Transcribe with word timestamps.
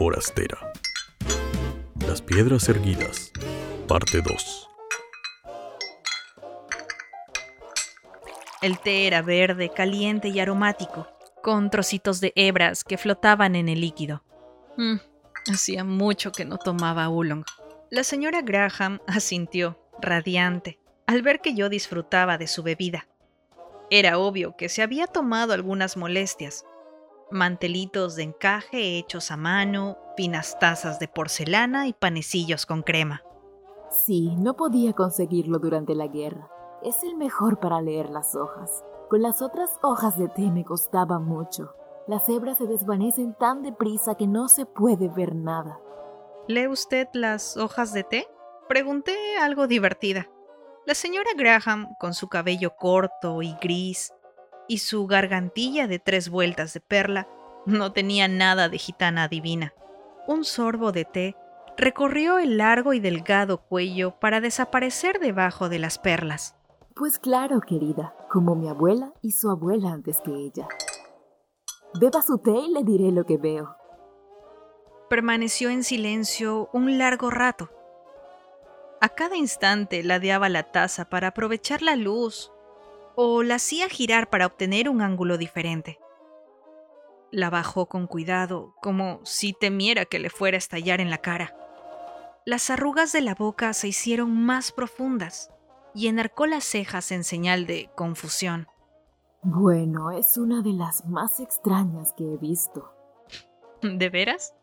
forastera. 0.00 0.72
Las 2.08 2.22
piedras 2.22 2.70
erguidas, 2.70 3.30
parte 3.86 4.22
2. 4.22 4.70
El 8.62 8.78
té 8.78 9.06
era 9.06 9.20
verde, 9.20 9.68
caliente 9.68 10.28
y 10.28 10.40
aromático, 10.40 11.06
con 11.42 11.68
trocitos 11.68 12.22
de 12.22 12.32
hebras 12.34 12.82
que 12.82 12.96
flotaban 12.96 13.54
en 13.54 13.68
el 13.68 13.82
líquido. 13.82 14.24
Mm, 14.78 14.96
hacía 15.52 15.84
mucho 15.84 16.32
que 16.32 16.46
no 16.46 16.56
tomaba 16.56 17.10
oolong. 17.10 17.44
La 17.90 18.02
señora 18.02 18.40
Graham 18.40 19.00
asintió, 19.06 19.78
radiante, 20.00 20.78
al 21.06 21.20
ver 21.20 21.42
que 21.42 21.52
yo 21.52 21.68
disfrutaba 21.68 22.38
de 22.38 22.46
su 22.46 22.62
bebida. 22.62 23.06
Era 23.90 24.16
obvio 24.16 24.56
que 24.56 24.70
se 24.70 24.80
había 24.80 25.06
tomado 25.06 25.52
algunas 25.52 25.98
molestias. 25.98 26.64
Mantelitos 27.32 28.16
de 28.16 28.24
encaje 28.24 28.98
hechos 28.98 29.30
a 29.30 29.36
mano, 29.36 29.96
finas 30.16 30.58
tazas 30.58 30.98
de 30.98 31.06
porcelana 31.06 31.86
y 31.86 31.92
panecillos 31.92 32.66
con 32.66 32.82
crema. 32.82 33.22
Sí, 34.04 34.34
no 34.36 34.56
podía 34.56 34.94
conseguirlo 34.94 35.60
durante 35.60 35.94
la 35.94 36.08
guerra. 36.08 36.50
Es 36.82 37.04
el 37.04 37.16
mejor 37.16 37.60
para 37.60 37.80
leer 37.80 38.10
las 38.10 38.34
hojas. 38.34 38.82
Con 39.08 39.22
las 39.22 39.42
otras 39.42 39.70
hojas 39.82 40.18
de 40.18 40.28
té 40.28 40.50
me 40.50 40.64
costaba 40.64 41.20
mucho. 41.20 41.72
Las 42.08 42.28
hebras 42.28 42.58
se 42.58 42.66
desvanecen 42.66 43.34
tan 43.34 43.62
deprisa 43.62 44.16
que 44.16 44.26
no 44.26 44.48
se 44.48 44.66
puede 44.66 45.08
ver 45.08 45.36
nada. 45.36 45.78
¿Lee 46.48 46.66
usted 46.66 47.06
las 47.12 47.56
hojas 47.56 47.92
de 47.92 48.02
té? 48.02 48.26
Pregunté 48.68 49.14
algo 49.40 49.68
divertida. 49.68 50.28
La 50.84 50.94
señora 50.94 51.30
Graham, 51.36 51.94
con 52.00 52.12
su 52.12 52.28
cabello 52.28 52.74
corto 52.76 53.40
y 53.42 53.54
gris 53.60 54.12
y 54.70 54.78
su 54.78 55.08
gargantilla 55.08 55.88
de 55.88 55.98
tres 55.98 56.28
vueltas 56.30 56.72
de 56.74 56.80
perla, 56.80 57.26
no 57.66 57.92
tenía 57.92 58.28
nada 58.28 58.68
de 58.68 58.78
gitana 58.78 59.26
divina. 59.26 59.74
Un 60.28 60.44
sorbo 60.44 60.92
de 60.92 61.04
té 61.04 61.36
recorrió 61.76 62.38
el 62.38 62.56
largo 62.56 62.92
y 62.92 63.00
delgado 63.00 63.58
cuello 63.58 64.20
para 64.20 64.40
desaparecer 64.40 65.18
debajo 65.18 65.68
de 65.68 65.80
las 65.80 65.98
perlas. 65.98 66.54
Pues 66.94 67.18
claro, 67.18 67.60
querida, 67.60 68.14
como 68.30 68.54
mi 68.54 68.68
abuela 68.68 69.12
y 69.22 69.32
su 69.32 69.50
abuela 69.50 69.90
antes 69.90 70.20
que 70.20 70.30
ella. 70.30 70.68
Beba 72.00 72.22
su 72.22 72.38
té 72.38 72.52
y 72.52 72.72
le 72.72 72.84
diré 72.84 73.10
lo 73.10 73.26
que 73.26 73.38
veo. 73.38 73.74
Permaneció 75.08 75.70
en 75.70 75.82
silencio 75.82 76.70
un 76.72 76.96
largo 76.96 77.28
rato. 77.30 77.70
A 79.00 79.08
cada 79.08 79.36
instante 79.36 80.04
ladeaba 80.04 80.48
la 80.48 80.70
taza 80.70 81.06
para 81.06 81.28
aprovechar 81.28 81.82
la 81.82 81.96
luz 81.96 82.52
o 83.22 83.42
la 83.42 83.56
hacía 83.56 83.90
girar 83.90 84.30
para 84.30 84.46
obtener 84.46 84.88
un 84.88 85.02
ángulo 85.02 85.36
diferente. 85.36 85.98
La 87.30 87.50
bajó 87.50 87.84
con 87.84 88.06
cuidado, 88.06 88.74
como 88.80 89.20
si 89.24 89.52
temiera 89.52 90.06
que 90.06 90.18
le 90.18 90.30
fuera 90.30 90.56
a 90.56 90.58
estallar 90.58 91.02
en 91.02 91.10
la 91.10 91.18
cara. 91.18 91.54
Las 92.46 92.70
arrugas 92.70 93.12
de 93.12 93.20
la 93.20 93.34
boca 93.34 93.74
se 93.74 93.88
hicieron 93.88 94.34
más 94.46 94.72
profundas 94.72 95.50
y 95.94 96.06
enarcó 96.06 96.46
las 96.46 96.64
cejas 96.64 97.12
en 97.12 97.22
señal 97.22 97.66
de 97.66 97.90
confusión. 97.94 98.68
Bueno, 99.42 100.12
es 100.12 100.38
una 100.38 100.62
de 100.62 100.72
las 100.72 101.04
más 101.04 101.40
extrañas 101.40 102.14
que 102.14 102.24
he 102.24 102.38
visto. 102.38 102.90
¿De 103.82 104.08
veras? 104.08 104.54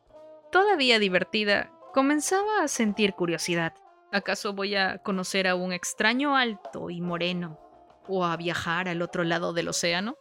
Todavía 0.52 0.98
divertida, 0.98 1.72
comenzaba 1.94 2.64
a 2.64 2.68
sentir 2.68 3.14
curiosidad. 3.14 3.76
¿Acaso 4.12 4.54
voy 4.54 4.76
a 4.76 4.98
conocer 5.04 5.48
a 5.48 5.54
un 5.54 5.74
extraño 5.74 6.36
alto 6.36 6.90
y 6.90 7.02
moreno? 7.02 7.67
¿O 8.10 8.24
a 8.24 8.38
viajar 8.38 8.88
al 8.88 9.02
otro 9.02 9.24
lado 9.24 9.54
del 9.54 9.68
océano? 9.68 10.16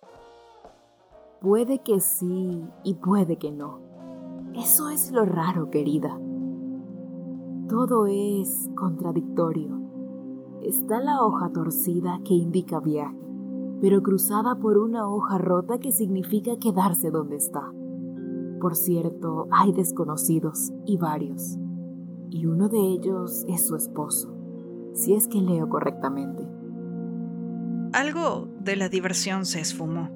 Puede 1.41 1.81
que 1.81 2.01
sí 2.01 2.65
y 2.83 2.95
puede 2.95 3.37
que 3.37 3.53
no. 3.53 3.81
Eso 4.55 4.89
es 4.89 5.13
lo 5.13 5.25
raro, 5.25 5.71
querida. 5.71 6.19
Todo 7.69 8.07
es 8.07 8.71
contradictorio. 8.75 9.81
Está 10.63 11.01
la 11.01 11.23
hoja 11.23 11.51
torcida 11.53 12.21
que 12.25 12.35
indica 12.35 12.81
viaje, 12.81 13.17
pero 13.81 14.03
cruzada 14.03 14.57
por 14.57 14.79
una 14.79 15.09
hoja 15.09 15.39
rota 15.39 15.79
que 15.79 15.93
significa 15.93 16.59
quedarse 16.59 17.11
donde 17.11 17.37
está. 17.37 17.73
Por 18.61 18.75
cierto, 18.75 19.47
hay 19.51 19.73
desconocidos 19.73 20.73
y 20.87 20.97
varios, 20.97 21.59
y 22.31 22.47
uno 22.47 22.69
de 22.69 22.79
ellos 22.79 23.45
es 23.49 23.67
su 23.67 23.77
esposo, 23.77 24.35
si 24.95 25.15
es 25.15 25.29
que 25.29 25.41
leo 25.41 25.69
correctamente. 25.69 26.56
Algo 27.97 28.51
de 28.61 28.77
la 28.77 28.91
diversión 28.91 29.47
se 29.47 29.59
esfumó. 29.59 30.11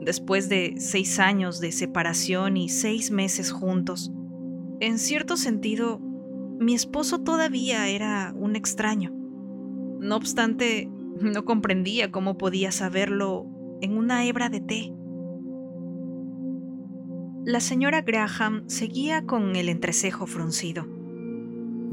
Después 0.00 0.48
de 0.48 0.74
seis 0.78 1.18
años 1.18 1.58
de 1.58 1.72
separación 1.72 2.56
y 2.56 2.68
seis 2.68 3.10
meses 3.10 3.50
juntos, 3.50 4.12
en 4.78 5.00
cierto 5.00 5.36
sentido, 5.36 5.98
mi 5.98 6.74
esposo 6.74 7.18
todavía 7.18 7.88
era 7.88 8.32
un 8.36 8.54
extraño. 8.54 9.10
No 9.98 10.14
obstante, 10.14 10.88
no 11.20 11.44
comprendía 11.44 12.12
cómo 12.12 12.38
podía 12.38 12.70
saberlo 12.70 13.48
en 13.80 13.98
una 13.98 14.24
hebra 14.24 14.48
de 14.48 14.60
té. 14.60 14.92
La 17.44 17.58
señora 17.58 18.02
Graham 18.02 18.68
seguía 18.68 19.26
con 19.26 19.56
el 19.56 19.68
entrecejo 19.68 20.28
fruncido. 20.28 20.86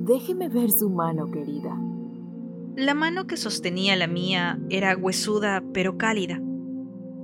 Déjeme 0.06 0.48
ver 0.48 0.70
su 0.70 0.92
mano, 0.92 1.32
querida. 1.32 1.76
La 2.76 2.94
mano 2.94 3.26
que 3.28 3.38
sostenía 3.38 3.96
la 3.96 4.08
mía 4.08 4.60
era 4.70 4.98
huesuda 4.98 5.64
pero 5.74 5.98
cálida. 5.98 6.40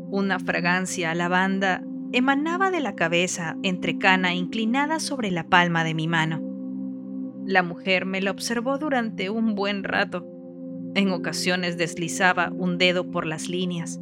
Una 0.10 0.40
fragancia 0.40 1.12
a 1.12 1.16
lavanda 1.16 1.84
emanaba 2.14 2.72
de 2.72 2.80
la 2.80 2.96
cabeza 2.96 3.58
entrecana 3.64 4.34
inclinada 4.34 5.00
sobre 5.00 5.32
la 5.32 5.48
palma 5.48 5.84
de 5.84 5.94
mi 5.94 6.08
mano. 6.08 6.42
La 7.46 7.64
mujer 7.64 8.06
me 8.06 8.22
la 8.22 8.32
observó 8.32 8.78
durante 8.78 9.30
un 9.30 9.56
buen 9.56 9.84
rato 9.84 10.26
en 10.94 11.12
ocasiones 11.12 11.78
deslizaba 11.78 12.52
un 12.52 12.78
dedo 12.78 13.10
por 13.12 13.26
las 13.26 13.48
líneas, 13.48 14.02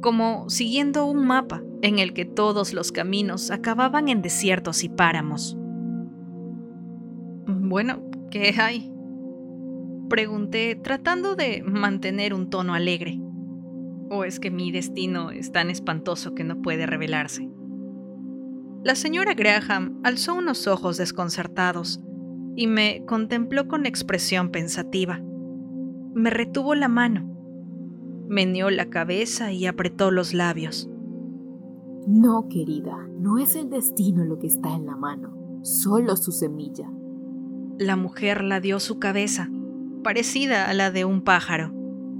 como 0.00 0.48
siguiendo 0.48 1.04
un 1.06 1.26
mapa 1.26 1.62
en 1.82 1.98
el 1.98 2.14
que 2.14 2.24
todos 2.24 2.72
los 2.72 2.92
caminos 2.92 3.50
acababan 3.50 4.08
en 4.08 4.22
desiertos 4.22 4.84
y 4.84 4.88
páramos. 4.88 5.56
Bueno, 7.46 8.02
¿qué 8.30 8.54
hay? 8.58 8.93
Pregunté 10.08 10.76
tratando 10.76 11.34
de 11.36 11.62
mantener 11.62 12.34
un 12.34 12.50
tono 12.50 12.74
alegre. 12.74 13.20
¿O 14.10 14.24
es 14.24 14.38
que 14.38 14.50
mi 14.50 14.70
destino 14.70 15.30
es 15.30 15.50
tan 15.52 15.70
espantoso 15.70 16.34
que 16.34 16.44
no 16.44 16.60
puede 16.62 16.86
revelarse? 16.86 17.48
La 18.82 18.94
señora 18.94 19.34
Graham 19.34 20.00
alzó 20.04 20.34
unos 20.34 20.66
ojos 20.66 20.98
desconcertados 20.98 22.00
y 22.54 22.66
me 22.66 23.04
contempló 23.06 23.66
con 23.66 23.86
expresión 23.86 24.50
pensativa 24.50 25.20
me 26.14 26.30
retuvo 26.30 26.76
la 26.76 26.86
mano, 26.86 27.26
meneó 28.28 28.70
la 28.70 28.88
cabeza 28.88 29.50
y 29.50 29.66
apretó 29.66 30.12
los 30.12 30.32
labios. 30.32 30.88
No, 32.06 32.46
querida, 32.48 32.96
no 33.18 33.38
es 33.38 33.56
el 33.56 33.68
destino 33.68 34.24
lo 34.24 34.38
que 34.38 34.46
está 34.46 34.74
en 34.76 34.86
la 34.86 34.94
mano, 34.94 35.60
solo 35.62 36.16
su 36.16 36.30
semilla. 36.30 36.88
La 37.78 37.96
mujer 37.96 38.44
ladeó 38.44 38.78
su 38.78 39.00
cabeza, 39.00 39.50
parecida 40.04 40.68
a 40.68 40.74
la 40.74 40.92
de 40.92 41.04
un 41.04 41.22
pájaro. 41.22 41.72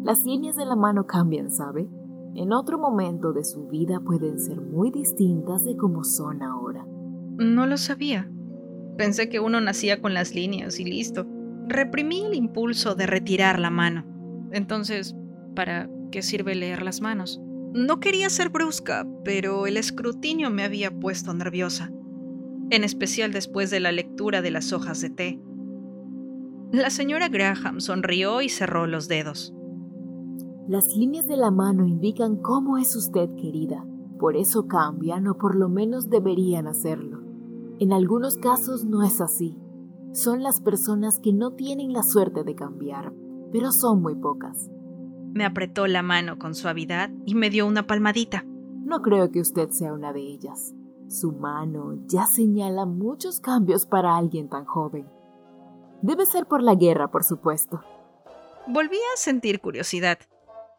Las 0.02 0.24
líneas 0.24 0.56
de 0.56 0.64
la 0.64 0.74
mano 0.74 1.06
cambian, 1.06 1.52
¿sabe? 1.52 1.86
En 2.34 2.52
otro 2.52 2.78
momento 2.78 3.32
de 3.32 3.44
su 3.44 3.68
vida 3.68 4.00
pueden 4.00 4.40
ser 4.40 4.60
muy 4.60 4.90
distintas 4.90 5.64
de 5.64 5.76
como 5.76 6.02
son 6.02 6.42
ahora. 6.42 6.84
No 7.38 7.66
lo 7.66 7.76
sabía. 7.76 8.28
Pensé 8.98 9.28
que 9.28 9.38
uno 9.38 9.60
nacía 9.60 10.02
con 10.02 10.14
las 10.14 10.34
líneas 10.34 10.80
y 10.80 10.84
listo. 10.84 11.26
Reprimí 11.68 12.24
el 12.24 12.34
impulso 12.34 12.96
de 12.96 13.06
retirar 13.06 13.60
la 13.60 13.70
mano. 13.70 14.04
Entonces, 14.50 15.14
¿para 15.54 15.88
qué 16.10 16.22
sirve 16.22 16.56
leer 16.56 16.82
las 16.82 17.00
manos? 17.00 17.40
No 17.72 18.00
quería 18.00 18.30
ser 18.30 18.50
brusca, 18.50 19.06
pero 19.24 19.66
el 19.66 19.76
escrutinio 19.76 20.50
me 20.50 20.64
había 20.64 20.90
puesto 20.90 21.32
nerviosa, 21.34 21.90
en 22.70 22.84
especial 22.84 23.32
después 23.32 23.70
de 23.70 23.80
la 23.80 23.92
lectura 23.92 24.42
de 24.42 24.50
las 24.50 24.72
hojas 24.72 25.00
de 25.00 25.10
té. 25.10 25.40
La 26.74 26.90
señora 26.90 27.28
Graham 27.28 27.80
sonrió 27.80 28.42
y 28.42 28.48
cerró 28.48 28.86
los 28.86 29.08
dedos. 29.08 29.54
Las 30.68 30.96
líneas 30.96 31.26
de 31.26 31.36
la 31.36 31.50
mano 31.50 31.86
indican 31.86 32.36
cómo 32.36 32.78
es 32.78 32.96
usted, 32.96 33.28
querida. 33.36 33.86
Por 34.18 34.36
eso 34.36 34.66
cambian 34.66 35.26
o 35.28 35.38
por 35.38 35.54
lo 35.54 35.68
menos 35.68 36.10
deberían 36.10 36.66
hacerlo. 36.66 37.22
En 37.78 37.92
algunos 37.92 38.36
casos 38.38 38.84
no 38.84 39.02
es 39.02 39.20
así 39.20 39.56
son 40.14 40.44
las 40.44 40.60
personas 40.60 41.18
que 41.18 41.32
no 41.32 41.54
tienen 41.54 41.92
la 41.92 42.04
suerte 42.04 42.44
de 42.44 42.54
cambiar, 42.54 43.12
pero 43.50 43.72
son 43.72 44.00
muy 44.00 44.14
pocas. 44.14 44.70
Me 45.32 45.44
apretó 45.44 45.88
la 45.88 46.04
mano 46.04 46.38
con 46.38 46.54
suavidad 46.54 47.10
y 47.26 47.34
me 47.34 47.50
dio 47.50 47.66
una 47.66 47.88
palmadita. 47.88 48.44
No 48.84 49.02
creo 49.02 49.32
que 49.32 49.40
usted 49.40 49.70
sea 49.70 49.92
una 49.92 50.12
de 50.12 50.20
ellas. 50.20 50.72
Su 51.08 51.32
mano 51.32 51.98
ya 52.06 52.26
señala 52.26 52.86
muchos 52.86 53.40
cambios 53.40 53.86
para 53.86 54.16
alguien 54.16 54.48
tan 54.48 54.64
joven. 54.64 55.08
Debe 56.04 56.26
ser 56.26 56.44
por 56.44 56.62
la 56.62 56.74
guerra, 56.74 57.08
por 57.08 57.24
supuesto. 57.24 57.82
Volví 58.66 58.98
a 58.98 59.16
sentir 59.16 59.62
curiosidad 59.62 60.18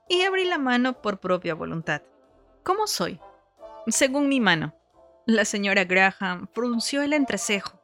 y 0.07 0.21
abrí 0.21 0.45
la 0.45 0.59
mano 0.59 1.01
por 1.01 1.17
propia 1.17 1.55
voluntad. 1.55 2.03
¿Cómo 2.63 2.85
soy? 2.85 3.19
Según 3.87 4.29
mi 4.29 4.39
mano. 4.39 4.75
La 5.25 5.43
señora 5.43 5.83
Graham 5.83 6.47
frunció 6.53 7.01
el 7.01 7.11
entrecejo, 7.11 7.79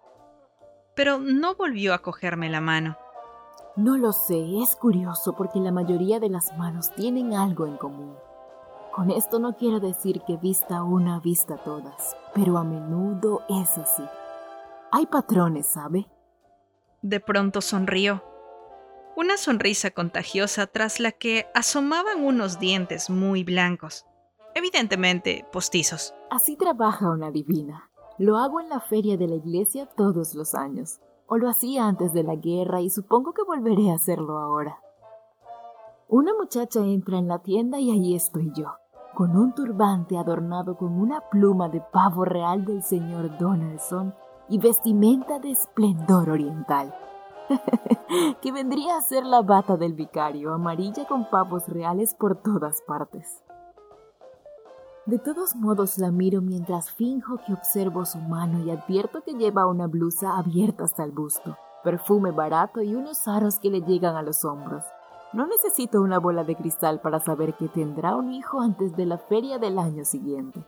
pero 0.95 1.17
no 1.17 1.55
volvió 1.55 1.95
a 1.95 2.03
cogerme 2.03 2.47
la 2.47 2.61
mano. 2.61 2.95
No 3.75 3.97
lo 3.97 4.11
sé, 4.11 4.59
es 4.61 4.75
curioso 4.75 5.33
porque 5.35 5.57
la 5.57 5.71
mayoría 5.71 6.19
de 6.19 6.29
las 6.29 6.55
manos 6.59 6.93
tienen 6.93 7.33
algo 7.33 7.65
en 7.65 7.77
común. 7.77 8.17
Con 8.93 9.09
esto 9.09 9.39
no 9.39 9.57
quiero 9.57 9.79
decir 9.79 10.21
que 10.27 10.37
vista 10.37 10.83
una, 10.83 11.19
vista 11.19 11.57
todas, 11.57 12.15
pero 12.35 12.59
a 12.59 12.63
menudo 12.63 13.41
es 13.49 13.79
así. 13.79 14.03
Hay 14.91 15.07
patrones, 15.07 15.65
¿sabe? 15.65 16.07
De 17.03 17.19
pronto 17.19 17.61
sonrió. 17.61 18.23
Una 19.15 19.35
sonrisa 19.35 19.89
contagiosa 19.89 20.67
tras 20.67 20.99
la 20.99 21.11
que 21.11 21.47
asomaban 21.55 22.23
unos 22.23 22.59
dientes 22.59 23.09
muy 23.09 23.43
blancos, 23.43 24.05
evidentemente 24.53 25.43
postizos. 25.51 26.13
Así 26.29 26.55
trabaja 26.55 27.09
una 27.09 27.31
divina. 27.31 27.89
Lo 28.19 28.37
hago 28.37 28.61
en 28.61 28.69
la 28.69 28.79
feria 28.79 29.17
de 29.17 29.27
la 29.27 29.33
iglesia 29.33 29.87
todos 29.87 30.35
los 30.35 30.53
años, 30.53 30.99
o 31.25 31.37
lo 31.37 31.49
hacía 31.49 31.87
antes 31.87 32.13
de 32.13 32.21
la 32.21 32.35
guerra 32.35 32.81
y 32.81 32.91
supongo 32.91 33.33
que 33.33 33.41
volveré 33.41 33.89
a 33.89 33.95
hacerlo 33.95 34.37
ahora. 34.37 34.79
Una 36.07 36.35
muchacha 36.35 36.81
entra 36.81 37.17
en 37.17 37.27
la 37.27 37.39
tienda 37.39 37.79
y 37.79 37.89
ahí 37.89 38.15
estoy 38.15 38.51
yo, 38.53 38.75
con 39.15 39.35
un 39.35 39.55
turbante 39.55 40.19
adornado 40.19 40.77
con 40.77 40.91
una 41.01 41.21
pluma 41.31 41.67
de 41.67 41.81
pavo 41.81 42.25
real 42.25 42.63
del 42.63 42.83
señor 42.83 43.39
Donaldson 43.39 44.13
y 44.49 44.57
vestimenta 44.57 45.39
de 45.39 45.51
esplendor 45.51 46.29
oriental, 46.29 46.93
que 48.41 48.51
vendría 48.51 48.97
a 48.97 49.01
ser 49.01 49.25
la 49.25 49.41
bata 49.41 49.77
del 49.77 49.93
vicario, 49.93 50.53
amarilla 50.53 51.05
con 51.05 51.29
pavos 51.29 51.67
reales 51.67 52.15
por 52.15 52.35
todas 52.35 52.81
partes. 52.81 53.43
De 55.05 55.17
todos 55.17 55.55
modos 55.55 55.97
la 55.97 56.11
miro 56.11 56.41
mientras 56.41 56.91
finjo 56.91 57.37
que 57.45 57.53
observo 57.53 58.05
su 58.05 58.19
mano 58.19 58.63
y 58.63 58.69
advierto 58.69 59.21
que 59.23 59.33
lleva 59.33 59.65
una 59.65 59.87
blusa 59.87 60.37
abierta 60.37 60.83
hasta 60.83 61.03
el 61.03 61.11
busto, 61.11 61.57
perfume 61.83 62.31
barato 62.31 62.81
y 62.81 62.93
unos 62.93 63.27
aros 63.27 63.57
que 63.59 63.71
le 63.71 63.81
llegan 63.81 64.15
a 64.15 64.21
los 64.21 64.45
hombros. 64.45 64.83
No 65.33 65.47
necesito 65.47 66.01
una 66.01 66.19
bola 66.19 66.43
de 66.43 66.55
cristal 66.55 66.99
para 67.01 67.19
saber 67.19 67.55
que 67.55 67.67
tendrá 67.67 68.15
un 68.15 68.31
hijo 68.31 68.61
antes 68.61 68.95
de 68.95 69.05
la 69.05 69.17
feria 69.17 69.57
del 69.57 69.79
año 69.79 70.05
siguiente. 70.05 70.63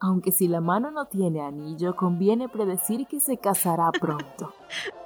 Aunque 0.00 0.32
si 0.32 0.48
la 0.48 0.60
mano 0.60 0.90
no 0.90 1.06
tiene 1.06 1.40
anillo, 1.40 1.96
conviene 1.96 2.48
predecir 2.48 3.06
que 3.06 3.20
se 3.20 3.38
casará 3.38 3.90
pronto. 3.92 4.52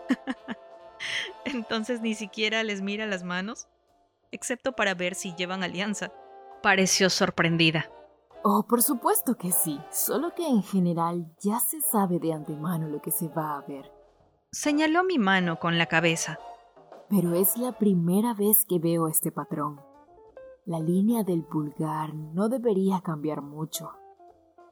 Entonces 1.44 2.00
ni 2.00 2.14
siquiera 2.14 2.62
les 2.62 2.82
mira 2.82 3.06
las 3.06 3.22
manos, 3.22 3.68
excepto 4.30 4.72
para 4.72 4.94
ver 4.94 5.14
si 5.14 5.34
llevan 5.34 5.62
alianza. 5.62 6.12
Pareció 6.62 7.08
sorprendida. 7.08 7.90
Oh, 8.42 8.64
por 8.64 8.82
supuesto 8.82 9.36
que 9.36 9.52
sí, 9.52 9.78
solo 9.90 10.34
que 10.34 10.46
en 10.46 10.62
general 10.62 11.26
ya 11.40 11.60
se 11.60 11.80
sabe 11.80 12.18
de 12.18 12.32
antemano 12.32 12.88
lo 12.88 13.00
que 13.00 13.10
se 13.10 13.28
va 13.28 13.56
a 13.56 13.62
ver. 13.62 13.92
Señaló 14.50 15.04
mi 15.04 15.18
mano 15.18 15.58
con 15.58 15.78
la 15.78 15.86
cabeza 15.86 16.38
pero 17.10 17.34
es 17.34 17.58
la 17.58 17.72
primera 17.72 18.34
vez 18.34 18.64
que 18.64 18.78
veo 18.78 19.08
este 19.08 19.32
patrón. 19.32 19.80
La 20.64 20.78
línea 20.78 21.24
del 21.24 21.42
pulgar 21.42 22.14
no 22.14 22.48
debería 22.48 23.00
cambiar 23.00 23.42
mucho. 23.42 23.90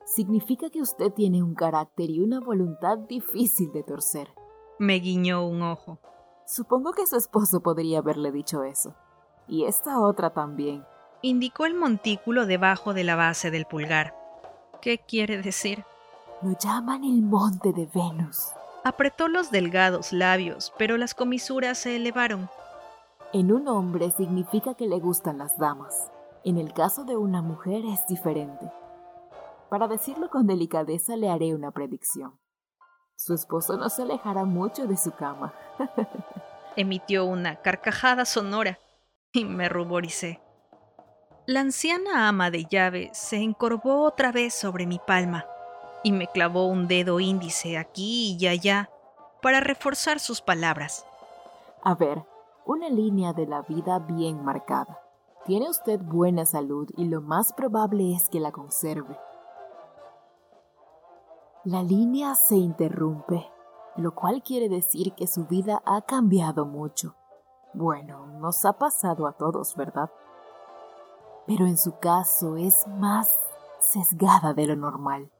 Significa 0.09 0.71
que 0.71 0.81
usted 0.81 1.13
tiene 1.13 1.43
un 1.43 1.55
carácter 1.55 2.09
y 2.09 2.21
una 2.21 2.41
voluntad 2.41 2.97
difícil 2.97 3.71
de 3.73 3.83
torcer. 3.83 4.33
Me 4.79 4.95
guiñó 4.95 5.47
un 5.47 5.61
ojo. 5.61 5.99
Supongo 6.47 6.93
que 6.93 7.07
su 7.07 7.17
esposo 7.17 7.61
podría 7.61 7.99
haberle 7.99 8.33
dicho 8.33 8.63
eso. 8.63 8.95
Y 9.47 9.67
esta 9.67 10.01
otra 10.01 10.31
también. 10.31 10.83
Indicó 11.21 11.67
el 11.67 11.75
montículo 11.75 12.47
debajo 12.47 12.95
de 12.95 13.05
la 13.05 13.17
base 13.17 13.51
del 13.51 13.67
pulgar. 13.67 14.17
¿Qué 14.81 14.99
quiere 14.99 15.43
decir? 15.43 15.85
Lo 16.41 16.57
llaman 16.59 17.05
el 17.05 17.21
monte 17.21 17.75
de 17.75 17.87
Venus. 17.95 18.49
Apretó 18.85 19.29
los 19.29 19.51
delgados 19.51 20.15
labios, 20.15 20.73
pero 20.79 20.97
las 20.97 21.15
comisuras 21.15 21.77
se 21.77 21.97
elevaron. 21.97 22.49
En 23.35 23.53
un 23.53 23.69
hombre 23.69 24.11
significa 24.13 24.73
que 24.73 24.87
le 24.87 25.01
gustan 25.01 25.37
las 25.37 25.59
damas. 25.59 26.11
En 26.45 26.57
el 26.57 26.73
caso 26.73 27.05
de 27.05 27.19
una 27.19 27.43
mujer 27.43 27.85
es 27.85 28.07
diferente. 28.07 28.73
Para 29.69 29.87
decirlo 29.89 30.31
con 30.31 30.47
delicadeza 30.47 31.17
le 31.17 31.29
haré 31.29 31.55
una 31.55 31.71
predicción. 31.71 32.39
Su 33.17 33.35
esposo 33.35 33.77
no 33.77 33.91
se 33.91 34.03
alejará 34.03 34.45
mucho 34.45 34.87
de 34.87 34.97
su 34.97 35.13
cama. 35.13 35.53
Emitió 36.77 37.25
una 37.25 37.57
carcajada 37.57 38.25
sonora 38.25 38.79
y 39.33 39.45
me 39.45 39.69
ruboricé. 39.69 40.41
La 41.47 41.61
anciana 41.61 42.29
ama 42.29 42.51
de 42.51 42.65
llave 42.65 43.11
se 43.13 43.37
encorvó 43.37 44.03
otra 44.03 44.33
vez 44.33 44.55
sobre 44.55 44.87
mi 44.87 44.99
palma 44.99 45.45
y 46.03 46.13
me 46.13 46.29
clavó 46.29 46.67
un 46.67 46.87
dedo 46.87 47.21
índice 47.21 47.77
aquí 47.77 48.37
y 48.39 48.47
allá 48.47 48.91
para 49.43 49.61
reforzar 49.61 50.21
sus 50.21 50.41
palabras. 50.41 51.05
A 51.83 51.95
ver, 51.95 52.23
una 52.65 52.89
línea 52.89 53.33
de 53.33 53.47
la 53.47 53.63
vida 53.63 53.99
bien 53.99 54.45
marcada. 54.45 55.01
Tiene 55.45 55.69
usted 55.69 56.01
buena 56.01 56.45
salud 56.45 56.89
y 56.97 57.07
lo 57.07 57.21
más 57.23 57.53
probable 57.53 58.15
es 58.15 58.29
que 58.29 58.41
la 58.41 58.53
conserve. 58.53 59.17
La 61.71 61.83
línea 61.83 62.35
se 62.35 62.57
interrumpe, 62.57 63.47
lo 63.97 64.15
cual 64.15 64.43
quiere 64.43 64.71
decir 64.71 65.13
que 65.13 65.27
su 65.27 65.45
vida 65.45 65.83
ha 65.85 66.01
cambiado 66.01 66.65
mucho. 66.65 67.15
Bueno, 67.75 68.27
nos 68.27 68.65
ha 68.65 68.73
pasado 68.79 69.27
a 69.27 69.33
todos, 69.33 69.77
¿verdad? 69.77 70.09
Pero 71.47 71.67
en 71.67 71.77
su 71.77 71.99
caso 71.99 72.57
es 72.57 72.87
más 72.87 73.31
sesgada 73.81 74.55
de 74.55 74.67
lo 74.67 74.77
normal 74.77 75.31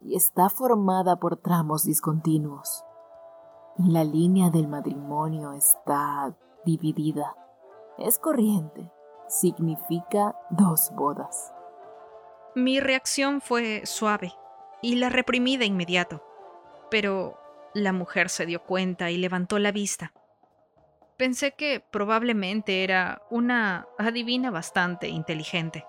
y 0.00 0.14
está 0.14 0.48
formada 0.48 1.16
por 1.16 1.38
tramos 1.38 1.82
discontinuos. 1.82 2.84
La 3.76 4.04
línea 4.04 4.50
del 4.50 4.68
matrimonio 4.68 5.54
está 5.54 6.36
dividida. 6.64 7.34
Es 7.98 8.20
corriente. 8.20 8.92
Significa 9.26 10.38
dos 10.50 10.92
bodas. 10.94 11.52
Mi 12.54 12.78
reacción 12.78 13.40
fue 13.40 13.84
suave 13.86 14.34
y 14.84 14.96
la 14.96 15.08
reprimí 15.08 15.56
de 15.56 15.64
inmediato. 15.64 16.22
Pero 16.90 17.38
la 17.72 17.94
mujer 17.94 18.28
se 18.28 18.44
dio 18.44 18.62
cuenta 18.62 19.10
y 19.10 19.16
levantó 19.16 19.58
la 19.58 19.72
vista. 19.72 20.12
Pensé 21.16 21.54
que 21.54 21.80
probablemente 21.80 22.84
era 22.84 23.22
una 23.30 23.86
adivina 23.98 24.50
bastante 24.50 25.08
inteligente. 25.08 25.86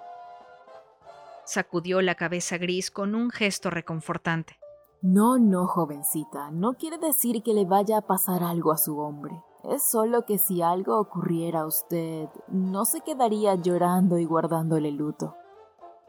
Sacudió 1.44 2.02
la 2.02 2.16
cabeza 2.16 2.58
gris 2.58 2.90
con 2.90 3.16
un 3.16 3.32
gesto 3.32 3.70
reconfortante. 3.70 4.58
No, 5.02 5.38
no, 5.40 5.68
jovencita, 5.68 6.50
no 6.52 6.76
quiere 6.76 6.98
decir 6.98 7.44
que 7.44 7.54
le 7.54 7.66
vaya 7.66 7.98
a 7.98 8.08
pasar 8.08 8.44
algo 8.44 8.72
a 8.72 8.78
su 8.78 8.98
hombre. 8.98 9.34
Es 9.66 9.84
solo 9.84 10.26
que 10.26 10.38
si 10.38 10.62
algo 10.62 10.98
ocurriera 10.98 11.62
a 11.62 11.68
usted, 11.68 12.30
no 12.48 12.86
se 12.86 13.02
quedaría 13.02 13.56
llorando 13.56 14.18
y 14.20 14.26
guardándole 14.26 14.92
luto. 14.92 15.36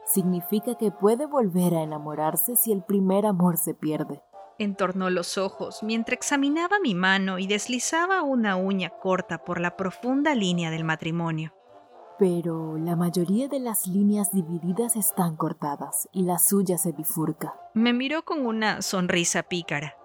Significa 0.07 0.75
que 0.75 0.91
puede 0.91 1.25
volver 1.25 1.75
a 1.75 1.83
enamorarse 1.83 2.55
si 2.55 2.71
el 2.71 2.81
primer 2.81 3.25
amor 3.25 3.57
se 3.57 3.73
pierde. 3.73 4.23
Entornó 4.57 5.09
los 5.11 5.37
ojos 5.37 5.83
mientras 5.83 6.17
examinaba 6.17 6.79
mi 6.79 6.95
mano 6.95 7.37
y 7.37 7.45
deslizaba 7.45 8.23
una 8.23 8.55
uña 8.55 8.89
corta 8.89 9.43
por 9.43 9.59
la 9.59 9.77
profunda 9.77 10.33
línea 10.33 10.71
del 10.71 10.83
matrimonio 10.83 11.53
pero 12.17 12.77
la 12.77 12.95
mayoría 12.95 13.47
de 13.47 13.59
las 13.59 13.87
líneas 13.87 14.31
divididas 14.31 14.95
están 14.95 15.35
cortadas 15.35 16.09
y 16.11 16.23
la 16.23 16.39
suya 16.39 16.77
se 16.77 16.91
bifurca. 16.91 17.55
Me 17.73 17.93
miró 17.93 18.23
con 18.25 18.45
una 18.45 18.81
sonrisa 18.81 19.43
pícara. 19.43 19.95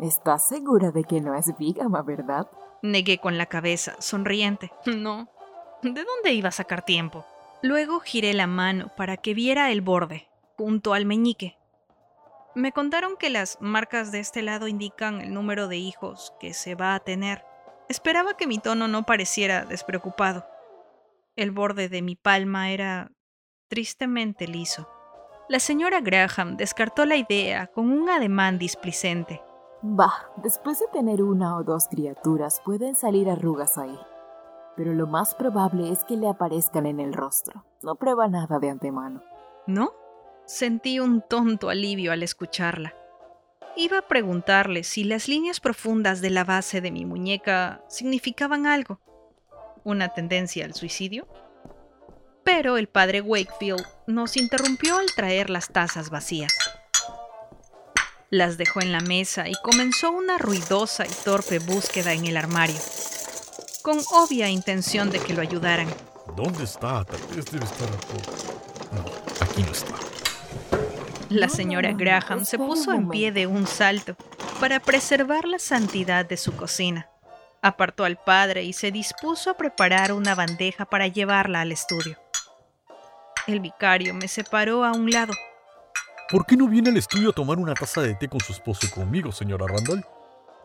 ¿Estás 0.00 0.48
segura 0.48 0.90
de 0.90 1.04
que 1.04 1.20
no 1.20 1.34
es 1.34 1.56
vígama, 1.56 2.02
verdad? 2.02 2.50
Negué 2.82 3.18
con 3.18 3.38
la 3.38 3.46
cabeza, 3.46 3.94
sonriente. 3.98 4.72
No. 4.86 5.28
¿De 5.82 6.04
dónde 6.04 6.32
iba 6.32 6.48
a 6.48 6.52
sacar 6.52 6.84
tiempo? 6.84 7.24
Luego 7.62 8.00
giré 8.00 8.34
la 8.34 8.48
mano 8.48 8.90
para 8.96 9.16
que 9.16 9.34
viera 9.34 9.70
el 9.70 9.82
borde, 9.82 10.28
junto 10.56 10.94
al 10.94 11.06
meñique. 11.06 11.56
Me 12.56 12.72
contaron 12.72 13.16
que 13.16 13.30
las 13.30 13.56
marcas 13.60 14.10
de 14.10 14.18
este 14.18 14.42
lado 14.42 14.66
indican 14.66 15.20
el 15.20 15.32
número 15.32 15.68
de 15.68 15.76
hijos 15.76 16.34
que 16.40 16.54
se 16.54 16.74
va 16.74 16.96
a 16.96 17.00
tener. 17.00 17.44
Esperaba 17.88 18.36
que 18.36 18.48
mi 18.48 18.58
tono 18.58 18.88
no 18.88 19.04
pareciera 19.04 19.64
despreocupado. 19.64 20.44
El 21.36 21.52
borde 21.52 21.88
de 21.88 22.02
mi 22.02 22.16
palma 22.16 22.70
era 22.70 23.12
tristemente 23.68 24.48
liso. 24.48 24.88
La 25.48 25.60
señora 25.60 26.00
Graham 26.00 26.56
descartó 26.56 27.06
la 27.06 27.16
idea 27.16 27.68
con 27.68 27.90
un 27.90 28.10
ademán 28.10 28.58
displicente. 28.58 29.40
Bah, 29.82 30.30
después 30.36 30.80
de 30.80 30.86
tener 30.92 31.22
una 31.22 31.56
o 31.56 31.64
dos 31.64 31.86
criaturas 31.88 32.60
pueden 32.64 32.96
salir 32.96 33.30
arrugas 33.30 33.78
ahí. 33.78 33.98
Pero 34.76 34.94
lo 34.94 35.06
más 35.06 35.34
probable 35.34 35.90
es 35.90 36.04
que 36.04 36.16
le 36.16 36.28
aparezcan 36.28 36.86
en 36.86 37.00
el 37.00 37.12
rostro. 37.12 37.64
No 37.82 37.94
prueba 37.96 38.28
nada 38.28 38.58
de 38.58 38.70
antemano. 38.70 39.22
¿No? 39.66 39.92
Sentí 40.46 40.98
un 40.98 41.22
tonto 41.22 41.70
alivio 41.70 42.12
al 42.12 42.22
escucharla. 42.22 42.94
Iba 43.76 43.98
a 43.98 44.08
preguntarle 44.08 44.84
si 44.84 45.04
las 45.04 45.28
líneas 45.28 45.60
profundas 45.60 46.20
de 46.20 46.30
la 46.30 46.44
base 46.44 46.80
de 46.80 46.90
mi 46.90 47.04
muñeca 47.04 47.82
significaban 47.88 48.66
algo 48.66 48.98
una 49.84 50.08
tendencia 50.08 50.64
al 50.64 50.74
suicidio? 50.74 51.26
Pero 52.44 52.76
el 52.76 52.88
padre 52.88 53.20
Wakefield 53.20 53.84
nos 54.06 54.36
interrumpió 54.36 54.96
al 54.96 55.06
traer 55.14 55.50
las 55.50 55.68
tazas 55.68 56.10
vacías. 56.10 56.52
Las 58.30 58.56
dejó 58.56 58.80
en 58.80 58.92
la 58.92 59.00
mesa 59.00 59.48
y 59.48 59.52
comenzó 59.62 60.10
una 60.10 60.38
ruidosa 60.38 61.06
y 61.06 61.10
torpe 61.24 61.58
búsqueda 61.58 62.14
en 62.14 62.26
el 62.26 62.36
armario, 62.36 62.80
con 63.82 63.98
obvia 64.12 64.48
intención 64.48 65.10
de 65.10 65.18
que 65.18 65.34
lo 65.34 65.42
ayudaran. 65.42 65.88
¿Dónde 66.36 66.64
está? 66.64 67.04
Tal 67.04 67.20
vez 67.34 67.44
debe 67.46 67.64
estar 67.64 67.88
aquí. 67.88 68.16
No, 68.92 69.44
aquí 69.44 69.62
no 69.62 69.72
está. 69.72 69.94
La 71.28 71.48
señora 71.48 71.92
Graham 71.92 72.44
se 72.44 72.58
puso 72.58 72.92
en 72.92 73.08
pie 73.08 73.32
de 73.32 73.46
un 73.46 73.66
salto 73.66 74.16
para 74.60 74.80
preservar 74.80 75.46
la 75.46 75.58
santidad 75.58 76.24
de 76.24 76.36
su 76.36 76.54
cocina. 76.54 77.08
Apartó 77.62 78.04
al 78.04 78.16
padre 78.16 78.64
y 78.64 78.72
se 78.72 78.90
dispuso 78.90 79.50
a 79.50 79.56
preparar 79.56 80.12
una 80.12 80.34
bandeja 80.34 80.84
para 80.84 81.06
llevarla 81.06 81.60
al 81.60 81.72
estudio. 81.72 82.18
El 83.46 83.60
vicario 83.60 84.14
me 84.14 84.28
separó 84.28 84.84
a 84.84 84.92
un 84.92 85.10
lado. 85.10 85.32
¿Por 86.30 86.46
qué 86.46 86.56
no 86.56 86.68
viene 86.68 86.90
al 86.90 86.96
estudio 86.96 87.30
a 87.30 87.32
tomar 87.32 87.58
una 87.58 87.74
taza 87.74 88.02
de 88.02 88.14
té 88.14 88.28
con 88.28 88.40
su 88.40 88.52
esposo 88.52 88.86
y 88.86 88.90
conmigo, 88.90 89.32
señora 89.32 89.66
Randall? 89.66 90.04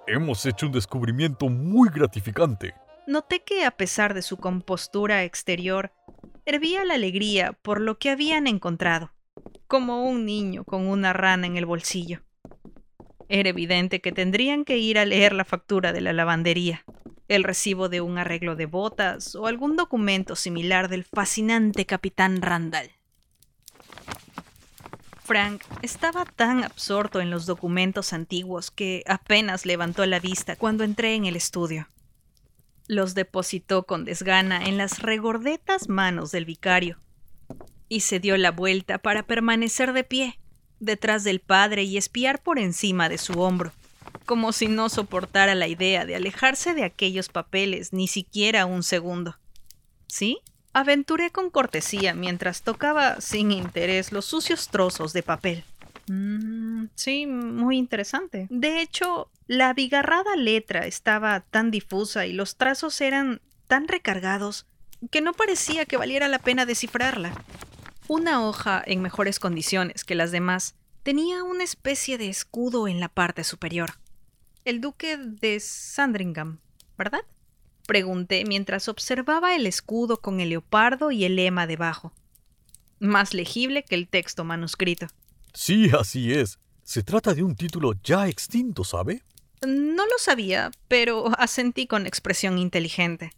Hemos 0.05 0.45
hecho 0.45 0.67
un 0.67 0.71
descubrimiento 0.71 1.49
muy 1.49 1.89
gratificante. 1.89 2.73
Noté 3.07 3.41
que 3.41 3.63
a 3.63 3.71
pesar 3.71 4.13
de 4.13 4.21
su 4.21 4.35
compostura 4.35 5.23
exterior, 5.23 5.93
hervía 6.45 6.83
la 6.83 6.95
alegría 6.95 7.53
por 7.53 7.79
lo 7.79 7.97
que 7.97 8.09
habían 8.09 8.47
encontrado, 8.47 9.13
como 9.67 10.03
un 10.03 10.25
niño 10.25 10.65
con 10.65 10.85
una 10.85 11.13
rana 11.13 11.47
en 11.47 11.55
el 11.55 11.65
bolsillo. 11.65 12.21
Era 13.29 13.47
evidente 13.47 14.01
que 14.01 14.11
tendrían 14.11 14.65
que 14.65 14.77
ir 14.77 14.99
a 14.99 15.05
leer 15.05 15.31
la 15.31 15.45
factura 15.45 15.93
de 15.93 16.01
la 16.01 16.11
lavandería, 16.11 16.83
el 17.29 17.45
recibo 17.45 17.87
de 17.87 18.01
un 18.01 18.17
arreglo 18.17 18.57
de 18.57 18.65
botas 18.65 19.35
o 19.35 19.47
algún 19.47 19.77
documento 19.77 20.35
similar 20.35 20.89
del 20.89 21.05
fascinante 21.05 21.85
capitán 21.85 22.41
Randall. 22.41 22.91
Frank 25.23 25.63
estaba 25.81 26.25
tan 26.25 26.61
absorto 26.65 27.21
en 27.21 27.29
los 27.29 27.45
documentos 27.45 28.11
antiguos 28.11 28.69
que 28.69 29.03
apenas 29.07 29.65
levantó 29.65 30.05
la 30.05 30.19
vista 30.19 30.57
cuando 30.57 30.83
entré 30.83 31.15
en 31.15 31.25
el 31.25 31.37
estudio. 31.37 31.87
Los 32.87 33.15
depositó 33.15 33.83
con 33.83 34.05
desgana 34.05 34.63
en 34.63 34.77
las 34.77 34.99
regordetas 34.99 35.89
manos 35.89 36.31
del 36.31 36.45
vicario 36.45 36.97
y 37.89 38.01
se 38.01 38.19
dio 38.19 38.37
la 38.37 38.51
vuelta 38.51 38.97
para 38.97 39.23
permanecer 39.23 39.93
de 39.93 40.03
pie, 40.03 40.39
detrás 40.79 41.23
del 41.23 41.39
padre 41.39 41.83
y 41.83 41.97
espiar 41.97 42.41
por 42.41 42.59
encima 42.59 43.09
de 43.09 43.17
su 43.17 43.41
hombro, 43.41 43.71
como 44.25 44.51
si 44.51 44.67
no 44.67 44.89
soportara 44.89 45.55
la 45.55 45.67
idea 45.67 46.05
de 46.05 46.15
alejarse 46.15 46.73
de 46.73 46.83
aquellos 46.83 47.29
papeles 47.29 47.93
ni 47.93 48.07
siquiera 48.07 48.65
un 48.65 48.83
segundo. 48.83 49.37
¿Sí? 50.07 50.39
Aventuré 50.73 51.31
con 51.31 51.49
cortesía 51.49 52.13
mientras 52.13 52.61
tocaba 52.61 53.19
sin 53.19 53.51
interés 53.51 54.11
los 54.11 54.25
sucios 54.25 54.67
trozos 54.69 55.13
de 55.13 55.23
papel. 55.23 55.63
Mm, 56.07 56.85
sí, 56.95 57.27
muy 57.27 57.77
interesante. 57.77 58.47
De 58.49 58.81
hecho, 58.81 59.29
la 59.47 59.69
abigarrada 59.69 60.35
letra 60.35 60.85
estaba 60.85 61.41
tan 61.41 61.71
difusa 61.71 62.25
y 62.25 62.33
los 62.33 62.55
trazos 62.55 62.99
eran 63.01 63.41
tan 63.67 63.87
recargados 63.87 64.65
que 65.11 65.21
no 65.21 65.33
parecía 65.33 65.85
que 65.85 65.97
valiera 65.97 66.27
la 66.27 66.39
pena 66.39 66.65
descifrarla. 66.65 67.33
Una 68.07 68.45
hoja 68.45 68.81
en 68.85 69.01
mejores 69.01 69.39
condiciones 69.39 70.03
que 70.03 70.15
las 70.15 70.31
demás 70.31 70.75
tenía 71.03 71.43
una 71.43 71.63
especie 71.63 72.17
de 72.17 72.29
escudo 72.29 72.87
en 72.87 72.99
la 72.99 73.09
parte 73.09 73.43
superior. 73.43 73.91
El 74.65 74.81
duque 74.81 75.17
de 75.17 75.59
Sandringham, 75.59 76.59
¿verdad? 76.97 77.21
Pregunté 77.85 78.43
mientras 78.45 78.89
observaba 78.89 79.55
el 79.55 79.65
escudo 79.65 80.19
con 80.19 80.41
el 80.41 80.49
leopardo 80.49 81.11
y 81.11 81.23
el 81.23 81.37
lema 81.37 81.67
debajo. 81.67 82.11
Más 82.99 83.33
legible 83.33 83.83
que 83.83 83.95
el 83.95 84.07
texto 84.07 84.43
manuscrito. 84.43 85.07
Sí, 85.57 85.89
así 85.99 86.31
es. 86.33 86.59
Se 86.83 87.01
trata 87.01 87.33
de 87.33 87.41
un 87.41 87.55
título 87.55 87.93
ya 88.03 88.27
extinto, 88.27 88.83
¿sabe? 88.83 89.23
No 89.65 90.05
lo 90.05 90.17
sabía, 90.19 90.69
pero 90.87 91.31
asentí 91.39 91.87
con 91.87 92.05
expresión 92.05 92.59
inteligente. 92.59 93.31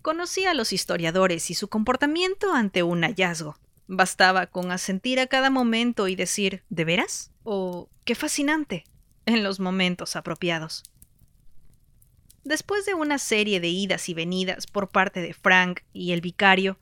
Conocí 0.00 0.46
a 0.46 0.54
los 0.54 0.72
historiadores 0.72 1.50
y 1.50 1.54
su 1.54 1.68
comportamiento 1.68 2.54
ante 2.54 2.82
un 2.82 3.02
hallazgo. 3.02 3.58
Bastaba 3.88 4.46
con 4.46 4.72
asentir 4.72 5.20
a 5.20 5.26
cada 5.26 5.50
momento 5.50 6.08
y 6.08 6.16
decir 6.16 6.64
¿de 6.70 6.86
veras? 6.86 7.30
o 7.44 7.90
qué 8.04 8.14
fascinante 8.14 8.84
en 9.26 9.42
los 9.42 9.60
momentos 9.60 10.16
apropiados. 10.16 10.82
Después 12.42 12.86
de 12.86 12.94
una 12.94 13.18
serie 13.18 13.60
de 13.60 13.68
idas 13.68 14.08
y 14.08 14.14
venidas 14.14 14.66
por 14.66 14.88
parte 14.88 15.20
de 15.20 15.34
Frank 15.34 15.80
y 15.92 16.12
el 16.12 16.22
vicario, 16.22 16.78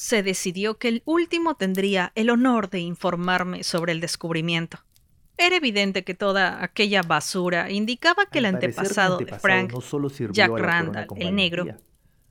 se 0.00 0.22
decidió 0.22 0.78
que 0.78 0.88
el 0.88 1.02
último 1.04 1.56
tendría 1.56 2.10
el 2.14 2.30
honor 2.30 2.70
de 2.70 2.80
informarme 2.80 3.62
sobre 3.64 3.92
el 3.92 4.00
descubrimiento. 4.00 4.78
Era 5.36 5.56
evidente 5.56 6.04
que 6.04 6.14
toda 6.14 6.64
aquella 6.64 7.02
basura 7.02 7.70
indicaba 7.70 8.24
que 8.24 8.38
el 8.38 8.46
antepasado 8.46 9.18
de 9.18 9.26
Frank, 9.38 9.74
no 9.74 9.82
solo 9.82 10.08
sirvió 10.08 10.32
Jack 10.32 10.58
Randall, 10.58 11.06
el 11.16 11.34
negro, 11.34 11.66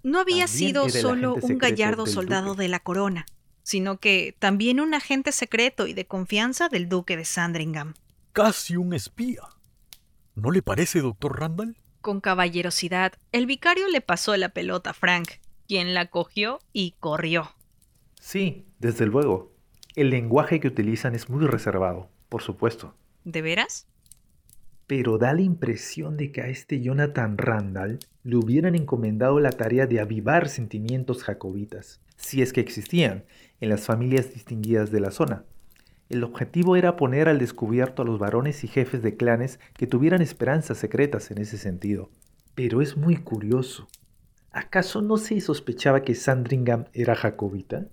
no 0.01 0.19
había 0.19 0.47
también 0.47 0.47
sido 0.47 0.89
solo 0.89 1.35
un 1.39 1.59
gallardo 1.59 2.07
soldado 2.07 2.49
duque. 2.49 2.63
de 2.63 2.69
la 2.69 2.79
corona, 2.79 3.27
sino 3.61 3.99
que 3.99 4.35
también 4.39 4.79
un 4.79 4.95
agente 4.95 5.31
secreto 5.31 5.85
y 5.85 5.93
de 5.93 6.07
confianza 6.07 6.69
del 6.69 6.89
duque 6.89 7.17
de 7.17 7.25
Sandringham. 7.25 7.93
Casi 8.33 8.77
un 8.77 8.95
espía. 8.95 9.43
¿No 10.33 10.49
le 10.49 10.63
parece, 10.63 11.01
doctor 11.01 11.39
Randall? 11.39 11.77
Con 12.01 12.19
caballerosidad, 12.19 13.13
el 13.31 13.45
vicario 13.45 13.88
le 13.89 14.01
pasó 14.01 14.35
la 14.38 14.49
pelota 14.49 14.89
a 14.89 14.93
Frank, 14.93 15.33
quien 15.67 15.93
la 15.93 16.07
cogió 16.07 16.61
y 16.73 16.95
corrió. 16.99 17.53
Sí, 18.19 18.67
desde 18.79 19.05
luego. 19.05 19.55
El 19.95 20.11
lenguaje 20.11 20.59
que 20.59 20.67
utilizan 20.67 21.15
es 21.15 21.29
muy 21.29 21.47
reservado, 21.47 22.09
por 22.27 22.43
supuesto. 22.43 22.93
¿De 23.23 23.41
veras? 23.41 23.88
Pero 24.85 25.17
da 25.17 25.33
la 25.33 25.41
impresión 25.41 26.17
de 26.17 26.31
que 26.31 26.41
a 26.41 26.47
este 26.47 26.81
Jonathan 26.81 27.38
Randall 27.38 27.99
le 28.23 28.35
hubieran 28.35 28.75
encomendado 28.75 29.39
la 29.39 29.51
tarea 29.51 29.88
de 29.88 29.99
avivar 29.99 30.49
sentimientos 30.49 31.23
jacobitas, 31.23 32.01
si 32.17 32.41
es 32.41 32.53
que 32.53 32.61
existían, 32.61 33.23
en 33.61 33.69
las 33.69 33.85
familias 33.85 34.33
distinguidas 34.33 34.91
de 34.91 34.99
la 34.99 35.11
zona. 35.11 35.45
El 36.09 36.23
objetivo 36.23 36.75
era 36.75 36.95
poner 36.95 37.29
al 37.29 37.39
descubierto 37.39 38.01
a 38.01 38.05
los 38.05 38.19
varones 38.19 38.63
y 38.63 38.67
jefes 38.67 39.01
de 39.01 39.15
clanes 39.15 39.59
que 39.75 39.88
tuvieran 39.88 40.21
esperanzas 40.21 40.77
secretas 40.77 41.31
en 41.31 41.38
ese 41.38 41.57
sentido. 41.57 42.09
Pero 42.55 42.81
es 42.81 42.97
muy 42.97 43.15
curioso. 43.17 43.88
¿Acaso 44.51 45.01
no 45.01 45.17
se 45.17 45.39
sospechaba 45.39 46.01
que 46.01 46.15
Sandringham 46.15 46.85
era 46.93 47.15
jacobita? 47.15 47.88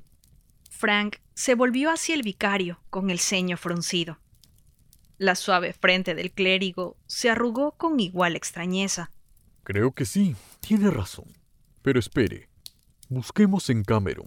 Frank 0.76 1.16
se 1.32 1.54
volvió 1.54 1.90
hacia 1.90 2.14
el 2.14 2.22
vicario 2.22 2.78
con 2.90 3.08
el 3.08 3.18
ceño 3.18 3.56
fruncido. 3.56 4.18
La 5.16 5.34
suave 5.34 5.72
frente 5.72 6.14
del 6.14 6.30
clérigo 6.30 6.98
se 7.06 7.30
arrugó 7.30 7.72
con 7.72 7.98
igual 7.98 8.36
extrañeza. 8.36 9.10
Creo 9.64 9.92
que 9.92 10.04
sí, 10.04 10.36
tiene 10.60 10.90
razón. 10.90 11.24
Pero 11.80 11.98
espere, 11.98 12.50
busquemos 13.08 13.70
en 13.70 13.84
Cameron. 13.84 14.26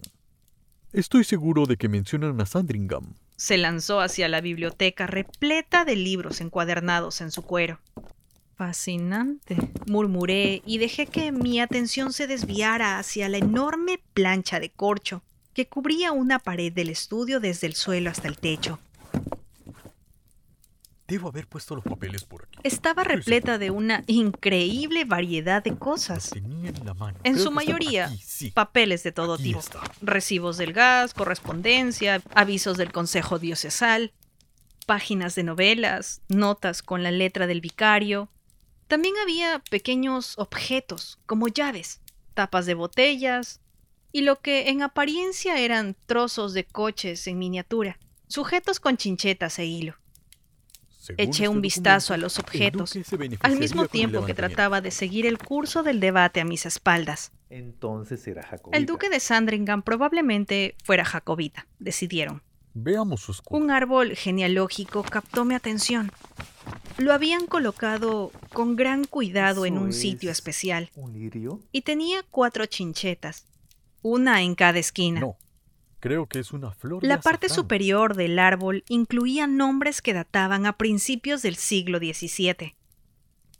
Estoy 0.92 1.22
seguro 1.22 1.66
de 1.66 1.76
que 1.76 1.88
mencionan 1.88 2.40
a 2.40 2.46
Sandringham. 2.46 3.14
Se 3.36 3.56
lanzó 3.56 4.00
hacia 4.00 4.28
la 4.28 4.40
biblioteca 4.40 5.06
repleta 5.06 5.84
de 5.84 5.94
libros 5.94 6.40
encuadernados 6.40 7.20
en 7.20 7.30
su 7.30 7.42
cuero. 7.42 7.78
Fascinante, 8.56 9.56
murmuré 9.86 10.62
y 10.66 10.78
dejé 10.78 11.06
que 11.06 11.30
mi 11.30 11.60
atención 11.60 12.12
se 12.12 12.26
desviara 12.26 12.98
hacia 12.98 13.28
la 13.28 13.38
enorme 13.38 14.00
plancha 14.14 14.58
de 14.58 14.70
corcho 14.70 15.22
que 15.54 15.68
cubría 15.68 16.12
una 16.12 16.38
pared 16.38 16.72
del 16.72 16.88
estudio 16.90 17.40
desde 17.40 17.66
el 17.66 17.74
suelo 17.74 18.10
hasta 18.10 18.28
el 18.28 18.38
techo. 18.38 18.78
Debo 21.08 21.28
haber 21.28 21.48
puesto 21.48 21.74
los 21.74 21.82
papeles 21.82 22.22
por 22.22 22.44
aquí. 22.44 22.60
Estaba 22.62 23.02
repleta 23.02 23.58
de 23.58 23.72
una 23.72 24.04
increíble 24.06 25.04
variedad 25.04 25.60
de 25.60 25.76
cosas. 25.76 26.30
tenía 26.30 26.68
en 26.70 26.86
la 26.86 26.94
mano. 26.94 27.18
En 27.24 27.32
Creo 27.32 27.46
su 27.46 27.50
mayoría, 27.50 28.06
aquí, 28.06 28.18
sí. 28.24 28.50
Papeles 28.52 29.02
de 29.02 29.10
todo 29.10 29.34
Aquí 29.34 29.42
tipo. 29.42 29.58
está. 29.58 29.80
Recibos 30.02 30.56
del 30.56 30.72
gas, 30.72 31.12
correspondencia, 31.12 32.22
avisos 32.32 32.76
del 32.76 32.92
Consejo 32.92 33.40
Diocesal, 33.40 34.12
páginas 34.86 35.34
de 35.34 35.42
novelas, 35.42 36.22
notas 36.28 36.80
con 36.80 37.02
la 37.02 37.10
letra 37.10 37.48
del 37.48 37.60
vicario. 37.60 38.28
También 38.86 39.14
había 39.20 39.64
pequeños 39.68 40.38
objetos, 40.38 41.18
como 41.26 41.48
llaves, 41.48 42.00
tapas 42.34 42.66
de 42.66 42.74
botellas, 42.74 43.60
y 44.12 44.22
lo 44.22 44.40
que 44.40 44.70
en 44.70 44.82
apariencia 44.82 45.58
eran 45.58 45.96
trozos 46.06 46.52
de 46.52 46.64
coches 46.64 47.26
en 47.26 47.38
miniatura, 47.38 47.98
sujetos 48.28 48.80
con 48.80 48.96
chinchetas 48.96 49.58
e 49.58 49.66
hilo. 49.66 49.96
Según 50.98 51.20
Eché 51.20 51.44
este 51.44 51.48
un 51.48 51.62
vistazo 51.62 52.12
a 52.12 52.18
los 52.18 52.38
objetos, 52.38 52.92
al 53.40 53.58
mismo 53.58 53.86
tiempo 53.86 54.24
que 54.26 54.34
trataba 54.34 54.80
de 54.80 54.90
seguir 54.90 55.26
el 55.26 55.38
curso 55.38 55.82
del 55.82 55.98
debate 55.98 56.40
a 56.40 56.44
mis 56.44 56.66
espaldas. 56.66 57.32
Entonces 57.48 58.26
era 58.26 58.42
jacobita. 58.42 58.76
El 58.76 58.86
duque 58.86 59.08
de 59.08 59.18
Sandringham 59.18 59.82
probablemente 59.82 60.74
fuera 60.84 61.04
jacobita, 61.04 61.66
decidieron. 61.78 62.42
Veamos 62.74 63.22
su 63.22 63.32
escudo. 63.32 63.58
Un 63.58 63.70
árbol 63.70 64.14
genealógico 64.14 65.02
captó 65.02 65.44
mi 65.44 65.54
atención. 65.54 66.12
Lo 66.98 67.12
habían 67.12 67.46
colocado 67.46 68.30
con 68.52 68.76
gran 68.76 69.04
cuidado 69.04 69.64
en 69.64 69.76
¿Eso 69.76 69.84
un 69.84 69.92
sitio 69.92 70.30
es 70.30 70.36
especial 70.38 70.90
¿Un 70.94 71.14
lirio? 71.14 71.60
y 71.72 71.80
tenía 71.80 72.22
cuatro 72.30 72.66
chinchetas, 72.66 73.46
una 74.02 74.42
en 74.42 74.54
cada 74.54 74.78
esquina. 74.78 75.20
No, 75.20 75.36
Creo 76.00 76.26
que 76.26 76.38
es 76.38 76.52
una 76.52 76.72
flor. 76.72 77.04
La 77.04 77.20
parte 77.20 77.50
superior 77.50 78.16
del 78.16 78.38
árbol 78.38 78.84
incluía 78.88 79.46
nombres 79.46 80.00
que 80.00 80.14
databan 80.14 80.64
a 80.64 80.78
principios 80.78 81.42
del 81.42 81.56
siglo 81.56 81.98
XVII. 81.98 82.74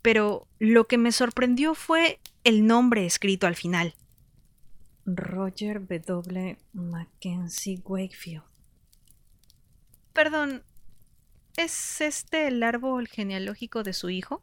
Pero 0.01 0.49
lo 0.59 0.87
que 0.87 0.97
me 0.97 1.13
sorprendió 1.13 1.75
fue 1.75 2.19
el 2.43 2.67
nombre 2.67 3.05
escrito 3.05 3.47
al 3.47 3.57
final. 3.57 3.95
Roger 5.05 5.87
W. 5.87 6.59
Mackenzie 6.73 7.83
Wakefield. 7.85 8.43
Perdón, 10.15 10.63
¿es 11.59 12.01
este 12.01 12.49
el 12.49 12.63
árbol 12.63 13.07
genealógico 13.07 13.83
de 13.83 13.93
su 13.93 14.09
hijo? 14.09 14.43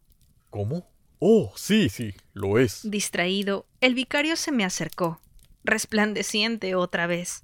¿Cómo? 0.51 0.87
Oh, 1.17 1.51
sí, 1.55 1.89
sí, 1.89 2.13
lo 2.33 2.59
es. 2.59 2.87
Distraído, 2.89 3.65
el 3.81 3.95
vicario 3.95 4.35
se 4.35 4.51
me 4.51 4.63
acercó, 4.63 5.19
resplandeciente 5.67 6.73
otra 6.75 7.05
vez. 7.05 7.43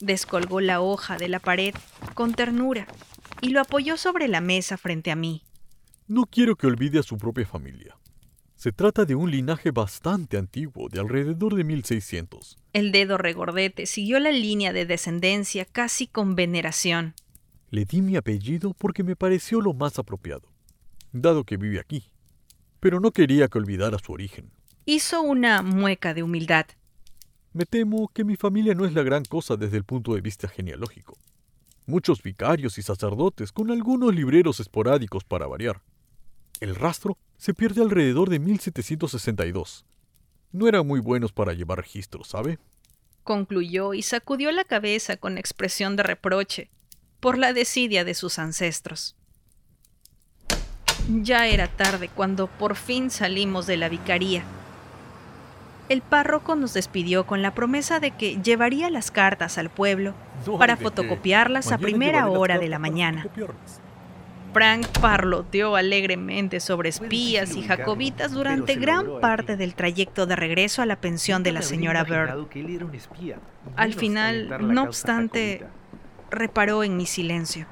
Descolgó 0.00 0.60
la 0.60 0.80
hoja 0.80 1.16
de 1.16 1.28
la 1.28 1.38
pared 1.38 1.74
con 2.14 2.34
ternura 2.34 2.86
y 3.40 3.50
lo 3.50 3.60
apoyó 3.60 3.96
sobre 3.96 4.28
la 4.28 4.40
mesa 4.40 4.76
frente 4.76 5.10
a 5.10 5.16
mí. 5.16 5.42
No 6.08 6.24
quiero 6.26 6.56
que 6.56 6.66
olvide 6.66 6.98
a 6.98 7.02
su 7.02 7.18
propia 7.18 7.46
familia. 7.46 7.96
Se 8.58 8.72
trata 8.72 9.04
de 9.04 9.14
un 9.14 9.30
linaje 9.30 9.70
bastante 9.70 10.36
antiguo, 10.36 10.88
de 10.88 10.98
alrededor 10.98 11.54
de 11.54 11.62
1600. 11.62 12.56
El 12.72 12.90
dedo 12.90 13.16
regordete 13.16 13.86
siguió 13.86 14.18
la 14.18 14.32
línea 14.32 14.72
de 14.72 14.84
descendencia 14.84 15.64
casi 15.64 16.08
con 16.08 16.34
veneración. 16.34 17.14
Le 17.70 17.84
di 17.84 18.02
mi 18.02 18.16
apellido 18.16 18.74
porque 18.74 19.04
me 19.04 19.14
pareció 19.14 19.60
lo 19.60 19.74
más 19.74 19.98
apropiado, 20.00 20.48
dado 21.12 21.44
que 21.44 21.56
vive 21.56 21.78
aquí. 21.78 22.10
Pero 22.80 22.98
no 22.98 23.12
quería 23.12 23.46
que 23.46 23.58
olvidara 23.58 23.98
su 23.98 24.12
origen. 24.12 24.50
Hizo 24.86 25.22
una 25.22 25.62
mueca 25.62 26.14
de 26.14 26.22
humildad. 26.22 26.66
Me 27.52 27.64
temo 27.64 28.08
que 28.08 28.24
mi 28.24 28.36
familia 28.36 28.74
no 28.74 28.84
es 28.84 28.92
la 28.92 29.02
gran 29.02 29.24
cosa 29.24 29.56
desde 29.56 29.76
el 29.76 29.84
punto 29.84 30.14
de 30.14 30.20
vista 30.20 30.48
genealógico. 30.48 31.16
Muchos 31.86 32.22
vicarios 32.22 32.76
y 32.78 32.82
sacerdotes, 32.82 33.50
con 33.50 33.70
algunos 33.70 34.14
libreros 34.14 34.60
esporádicos 34.60 35.24
para 35.24 35.46
variar. 35.46 35.80
El 36.60 36.74
rastro 36.74 37.16
se 37.38 37.54
pierde 37.54 37.82
alrededor 37.82 38.28
de 38.28 38.38
1762. 38.38 39.86
No 40.52 40.68
eran 40.68 40.86
muy 40.86 41.00
buenos 41.00 41.32
para 41.32 41.52
llevar 41.54 41.78
registros, 41.78 42.28
¿sabe? 42.28 42.58
Concluyó 43.24 43.94
y 43.94 44.02
sacudió 44.02 44.50
la 44.52 44.64
cabeza 44.64 45.16
con 45.16 45.38
expresión 45.38 45.96
de 45.96 46.02
reproche 46.02 46.70
por 47.20 47.38
la 47.38 47.52
desidia 47.52 48.04
de 48.04 48.14
sus 48.14 48.38
ancestros. 48.38 49.16
Ya 51.08 51.46
era 51.46 51.68
tarde 51.68 52.10
cuando 52.14 52.48
por 52.48 52.76
fin 52.76 53.10
salimos 53.10 53.66
de 53.66 53.78
la 53.78 53.88
vicaría. 53.88 54.44
El 55.88 56.02
párroco 56.02 56.54
nos 56.54 56.74
despidió 56.74 57.26
con 57.26 57.40
la 57.40 57.54
promesa 57.54 57.98
de 57.98 58.10
que 58.10 58.36
llevaría 58.42 58.90
las 58.90 59.10
cartas 59.10 59.56
al 59.56 59.70
pueblo 59.70 60.14
para 60.58 60.76
fotocopiarlas 60.76 61.72
a 61.72 61.78
primera 61.78 62.28
hora 62.28 62.58
de 62.58 62.68
la 62.68 62.78
mañana. 62.78 63.26
Frank 64.52 64.86
parloteó 65.00 65.76
alegremente 65.76 66.60
sobre 66.60 66.88
espías 66.88 67.54
y 67.54 67.62
jacobitas 67.62 68.32
durante 68.32 68.74
gran 68.74 69.20
parte 69.20 69.56
del 69.56 69.74
trayecto 69.74 70.26
de 70.26 70.36
regreso 70.36 70.82
a 70.82 70.86
la 70.86 70.96
pensión 70.96 71.42
de 71.42 71.52
la 71.52 71.62
señora 71.62 72.04
Bird. 72.04 72.48
Al 73.76 73.94
final, 73.94 74.72
no 74.72 74.82
obstante, 74.84 75.64
reparó 76.30 76.82
en 76.82 76.96
mi 76.96 77.06
silencio. 77.06 77.66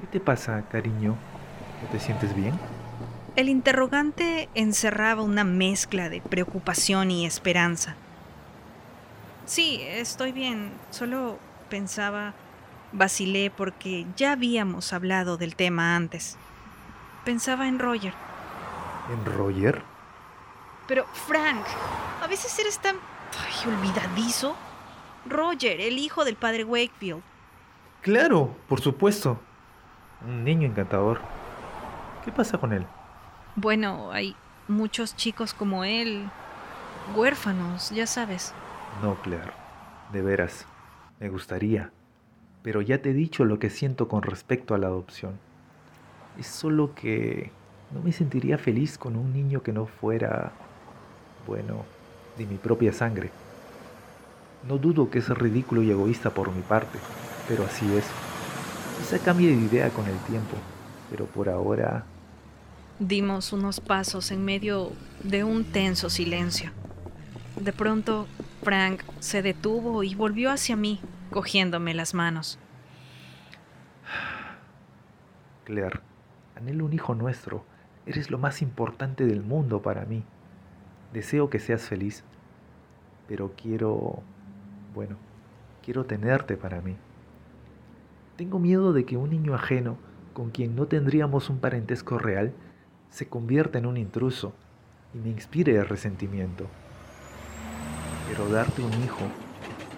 ¿Qué 0.00 0.06
te 0.06 0.20
pasa, 0.20 0.64
cariño? 0.70 1.16
¿No 1.82 1.88
te 1.90 1.98
sientes 1.98 2.34
bien? 2.34 2.54
El 3.34 3.48
interrogante 3.48 4.50
encerraba 4.54 5.22
una 5.22 5.44
mezcla 5.44 6.10
de 6.10 6.20
preocupación 6.20 7.10
y 7.10 7.24
esperanza. 7.24 7.96
Sí, 9.46 9.80
estoy 9.82 10.32
bien. 10.32 10.72
Solo 10.90 11.38
pensaba 11.70 12.34
Vacilé 12.92 13.50
porque 13.50 14.06
ya 14.16 14.32
habíamos 14.32 14.92
hablado 14.92 15.38
del 15.38 15.56
tema 15.56 15.96
antes. 15.96 16.36
Pensaba 17.24 17.68
en 17.68 17.78
Roger. 17.78 18.12
¿En 19.10 19.24
Roger? 19.24 19.82
Pero, 20.86 21.06
Frank, 21.14 21.64
a 22.22 22.26
veces 22.26 22.58
eres 22.58 22.78
tan 22.80 22.96
ay, 22.96 23.72
olvidadizo. 23.72 24.54
Roger, 25.24 25.80
el 25.80 25.96
hijo 25.96 26.26
del 26.26 26.36
padre 26.36 26.64
Wakefield. 26.64 27.22
Claro, 28.02 28.54
por 28.68 28.82
supuesto. 28.82 29.40
Un 30.26 30.44
niño 30.44 30.68
encantador. 30.68 31.20
¿Qué 32.26 32.30
pasa 32.30 32.58
con 32.58 32.74
él? 32.74 32.86
Bueno, 33.56 34.10
hay 34.12 34.36
muchos 34.68 35.16
chicos 35.16 35.54
como 35.54 35.84
él, 35.84 36.28
huérfanos, 37.14 37.90
ya 37.90 38.06
sabes. 38.06 38.52
No, 39.02 39.14
Claire. 39.22 39.52
De 40.12 40.20
veras, 40.22 40.66
me 41.20 41.28
gustaría 41.28 41.90
pero 42.62 42.80
ya 42.80 43.02
te 43.02 43.10
he 43.10 43.14
dicho 43.14 43.44
lo 43.44 43.58
que 43.58 43.70
siento 43.70 44.08
con 44.08 44.22
respecto 44.22 44.74
a 44.74 44.78
la 44.78 44.86
adopción. 44.86 45.38
Es 46.38 46.46
solo 46.46 46.94
que 46.94 47.50
no 47.92 48.00
me 48.00 48.12
sentiría 48.12 48.56
feliz 48.56 48.98
con 48.98 49.16
un 49.16 49.32
niño 49.32 49.62
que 49.62 49.72
no 49.72 49.86
fuera, 49.86 50.52
bueno, 51.46 51.84
de 52.38 52.46
mi 52.46 52.56
propia 52.56 52.92
sangre. 52.92 53.30
No 54.68 54.78
dudo 54.78 55.10
que 55.10 55.18
es 55.18 55.28
ridículo 55.28 55.82
y 55.82 55.90
egoísta 55.90 56.30
por 56.30 56.52
mi 56.52 56.62
parte, 56.62 56.98
pero 57.48 57.64
así 57.64 57.84
es. 57.96 58.04
Quizá 58.98 59.18
cambie 59.18 59.48
de 59.48 59.56
idea 59.56 59.90
con 59.90 60.06
el 60.06 60.16
tiempo, 60.18 60.56
pero 61.10 61.26
por 61.26 61.48
ahora... 61.48 62.04
Dimos 62.98 63.52
unos 63.52 63.80
pasos 63.80 64.30
en 64.30 64.44
medio 64.44 64.92
de 65.24 65.44
un 65.44 65.64
tenso 65.64 66.10
silencio. 66.10 66.70
De 67.60 67.72
pronto, 67.72 68.26
Frank 68.62 69.02
se 69.20 69.42
detuvo 69.42 70.02
y 70.02 70.14
volvió 70.14 70.50
hacia 70.50 70.76
mí, 70.76 71.00
cogiéndome 71.30 71.94
las 71.94 72.14
manos. 72.14 72.58
Claire, 75.64 76.00
anhelo 76.56 76.84
un 76.84 76.92
hijo 76.92 77.14
nuestro. 77.14 77.64
Eres 78.06 78.30
lo 78.30 78.38
más 78.38 78.62
importante 78.62 79.26
del 79.26 79.42
mundo 79.42 79.82
para 79.82 80.04
mí. 80.04 80.24
Deseo 81.12 81.50
que 81.50 81.58
seas 81.58 81.82
feliz, 81.82 82.24
pero 83.28 83.52
quiero, 83.56 84.22
bueno, 84.94 85.16
quiero 85.82 86.04
tenerte 86.04 86.56
para 86.56 86.80
mí. 86.80 86.96
Tengo 88.36 88.58
miedo 88.58 88.92
de 88.92 89.04
que 89.04 89.16
un 89.16 89.30
niño 89.30 89.54
ajeno, 89.54 89.98
con 90.32 90.50
quien 90.50 90.74
no 90.74 90.86
tendríamos 90.86 91.50
un 91.50 91.58
parentesco 91.58 92.18
real, 92.18 92.52
se 93.12 93.28
convierta 93.28 93.78
en 93.78 93.86
un 93.86 93.96
intruso 93.96 94.52
y 95.14 95.18
me 95.18 95.28
inspire 95.28 95.84
resentimiento. 95.84 96.66
Pero 98.28 98.48
darte 98.48 98.82
un 98.82 98.92
hijo 99.04 99.28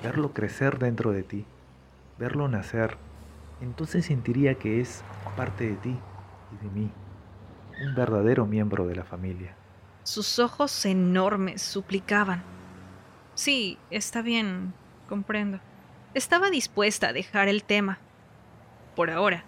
verlo 0.05 0.35
crecer 0.35 0.79
dentro 0.79 1.13
de 1.13 1.23
ti, 1.23 1.47
verlo 2.19 2.47
nacer, 2.47 2.99
entonces 3.63 4.05
sentiría 4.05 4.57
que 4.57 4.83
es 4.83 5.03
parte 5.35 5.67
de 5.67 5.77
ti 5.77 5.97
y 6.53 6.63
de 6.63 6.71
mí, 6.71 6.91
un 7.83 7.95
verdadero 7.95 8.45
miembro 8.45 8.87
de 8.87 8.97
la 8.97 9.05
familia. 9.05 9.57
Sus 10.03 10.39
ojos 10.39 10.85
enormes 10.85 11.63
suplicaban. 11.63 12.43
Sí, 13.35 13.79
está 13.89 14.21
bien, 14.21 14.75
comprendo. 15.09 15.59
Estaba 16.13 16.51
dispuesta 16.51 17.09
a 17.09 17.13
dejar 17.15 17.49
el 17.49 17.65
tema. 17.65 17.99
Por 18.95 19.11
ahora. 19.11 19.45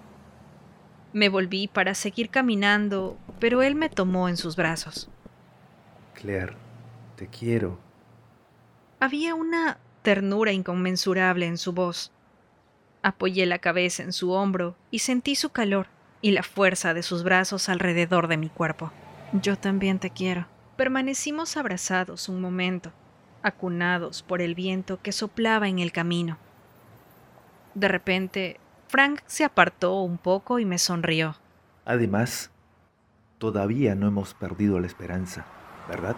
Me 1.13 1.29
volví 1.29 1.69
para 1.69 1.95
seguir 1.95 2.31
caminando, 2.31 3.19
pero 3.41 3.63
él 3.63 3.75
me 3.75 3.89
tomó 3.89 4.29
en 4.29 4.37
sus 4.37 4.57
brazos. 4.57 5.09
Claire, 6.15 6.55
te 7.17 7.29
quiero. 7.29 7.79
Había 9.01 9.35
una 9.35 9.79
ternura 10.03 10.53
inconmensurable 10.53 11.47
en 11.47 11.59
su 11.59 11.73
voz. 11.73 12.13
Apoyé 13.03 13.47
la 13.47 13.59
cabeza 13.59 14.03
en 14.03 14.13
su 14.13 14.31
hombro 14.33 14.77
y 14.91 15.01
sentí 15.01 15.37
su 15.37 15.51
calor 15.51 15.89
y 16.23 16.31
la 16.31 16.43
fuerza 16.43 16.95
de 16.95 17.03
sus 17.03 17.23
brazos 17.23 17.69
alrededor 17.69 18.29
de 18.29 18.37
mi 18.37 18.49
cuerpo. 18.49 18.93
Yo 19.33 19.57
también 19.57 19.99
te 19.99 20.11
quiero. 20.11 20.47
Permanecimos 20.77 21.57
abrazados 21.57 22.29
un 22.29 22.41
momento, 22.41 22.93
acunados 23.43 24.23
por 24.23 24.41
el 24.43 24.55
viento 24.55 25.01
que 25.03 25.13
soplaba 25.13 25.69
en 25.69 25.79
el 25.79 25.93
camino. 25.93 26.39
De 27.75 27.89
repente, 27.89 28.59
Frank 28.89 29.21
se 29.27 29.45
apartó 29.45 30.01
un 30.01 30.19
poco 30.19 30.59
y 30.59 30.65
me 30.65 30.79
sonrió. 30.79 31.37
Además, 31.85 32.51
todavía 33.39 33.95
no 33.95 34.09
hemos 34.09 34.35
perdido 34.35 34.81
la 34.81 34.87
esperanza, 34.87 35.45
¿verdad? 35.89 36.17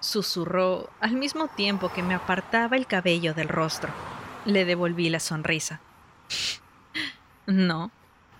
susurró 0.00 0.90
al 1.00 1.14
mismo 1.16 1.48
tiempo 1.48 1.90
que 1.92 2.02
me 2.02 2.14
apartaba 2.14 2.76
el 2.76 2.86
cabello 2.86 3.34
del 3.34 3.48
rostro. 3.48 3.90
Le 4.44 4.64
devolví 4.64 5.10
la 5.10 5.20
sonrisa. 5.20 5.80
No. 7.46 7.90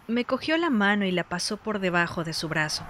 Me 0.06 0.24
cogió 0.24 0.56
la 0.56 0.70
mano 0.70 1.04
y 1.04 1.11
la 1.11 1.24
pasó 1.24 1.56
por 1.56 1.80
debajo 1.80 2.22
de 2.22 2.32
su 2.32 2.48
brazo. 2.48 2.85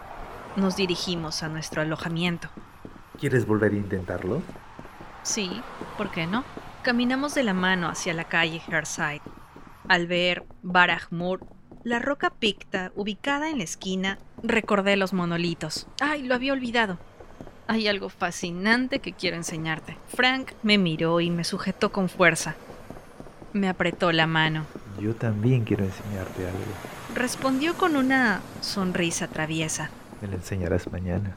Nos 0.57 0.77
dirigimos 0.77 1.42
a 1.42 1.49
nuestro 1.49 1.81
alojamiento. 1.81 2.49
¿Quieres 3.19 3.47
volver 3.47 3.73
a 3.73 3.77
intentarlo? 3.77 4.42
Sí, 5.23 5.62
¿por 5.97 6.11
qué 6.11 6.27
no? 6.27 6.45
Caminamos 6.83 7.35
de 7.35 7.42
la 7.42 7.55
mano 7.55 7.88
hacia 7.88 8.12
la 8.12 8.25
calle 8.25 8.61
Herside. 8.69 9.23
Al 9.88 10.07
ver 10.07 10.45
Barahmur, 10.62 11.47
la 11.85 11.99
roca 11.99 12.31
picta 12.31 12.92
ubicada 12.95 13.49
en 13.49 13.59
la 13.59 13.64
esquina, 13.64 14.19
recordé 14.42 14.96
los 14.96 15.12
monolitos. 15.12 15.87
Ay, 16.01 16.22
lo 16.22 16.35
había 16.35 16.53
olvidado. 16.53 16.99
Hay 17.68 17.88
algo 17.88 18.09
fascinante 18.09 19.01
que 19.01 19.12
quiero 19.12 19.37
enseñarte. 19.37 19.96
Frank 20.09 20.53
me 20.62 20.79
miró 20.79 21.20
y 21.20 21.31
me 21.31 21.44
sujetó 21.44 21.90
con 21.90 22.09
fuerza. 22.09 22.55
Me 23.53 23.68
apretó 23.68 24.12
la 24.12 24.27
mano. 24.27 24.66
Yo 25.01 25.14
también 25.14 25.64
quiero 25.64 25.85
enseñarte 25.85 26.46
algo. 26.46 26.59
Respondió 27.14 27.75
con 27.75 27.96
una 27.96 28.40
sonrisa 28.61 29.29
traviesa. 29.29 29.90
Me 30.20 30.29
lo 30.29 30.35
enseñarás 30.35 30.90
mañana. 30.92 31.37